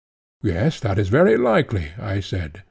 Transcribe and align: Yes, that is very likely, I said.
Yes, 0.41 0.79
that 0.79 0.97
is 0.97 1.09
very 1.09 1.37
likely, 1.37 1.91
I 1.99 2.21
said. 2.21 2.59